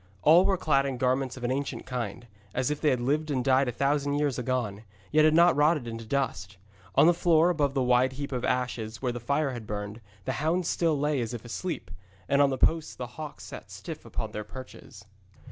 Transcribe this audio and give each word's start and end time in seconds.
All 0.23 0.45
were 0.45 0.57
clad 0.57 0.87
in 0.87 0.97
garments 0.97 1.37
of 1.37 1.43
an 1.43 1.51
ancient 1.51 1.85
kind, 1.85 2.25
as 2.55 2.71
if 2.71 2.81
they 2.81 2.89
had 2.89 2.99
lived 3.01 3.29
and 3.29 3.45
died 3.45 3.67
a 3.67 3.71
thousand 3.71 4.15
years 4.15 4.39
agone, 4.39 4.81
yet 5.11 5.25
had 5.25 5.35
not 5.35 5.55
rotted 5.55 5.87
into 5.87 6.05
dust. 6.07 6.57
On 6.95 7.05
the 7.05 7.13
floor, 7.13 7.51
about 7.51 7.75
the 7.75 7.83
wide 7.83 8.13
heap 8.13 8.31
of 8.31 8.43
ashes 8.43 9.03
where 9.03 9.11
the 9.11 9.19
fire 9.19 9.51
had 9.51 9.67
burned, 9.67 10.01
the 10.25 10.31
hounds 10.41 10.67
still 10.67 10.97
lay 10.99 11.21
as 11.21 11.35
if 11.35 11.45
asleep, 11.45 11.91
and 12.27 12.41
on 12.41 12.49
the 12.49 12.57
posts 12.57 12.95
the 12.95 13.05
hawks 13.05 13.43
sat 13.43 13.69
stiff 13.69 14.03
upon 14.03 14.31
their 14.31 14.43
perches. 14.43 15.05